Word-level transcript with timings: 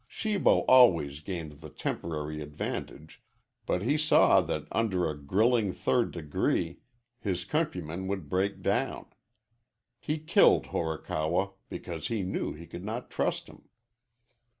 Shibo 0.09 0.65
always 0.67 1.19
gained 1.19 1.61
the 1.61 1.69
temporary 1.69 2.41
advantage, 2.41 3.21
but 3.67 3.83
he 3.83 3.99
saw 3.99 4.41
that 4.41 4.65
under 4.71 5.07
a 5.07 5.15
grilling 5.15 5.73
third 5.73 6.09
degree 6.11 6.79
his 7.19 7.45
countryman 7.45 8.07
would 8.07 8.27
break 8.27 8.63
down. 8.63 9.05
He 9.99 10.17
killed 10.17 10.65
Horikawa 10.69 11.51
because 11.69 12.07
he 12.07 12.23
knew 12.23 12.51
he 12.51 12.65
could 12.65 12.83
not 12.83 13.11
trust 13.11 13.45
him. 13.47 13.69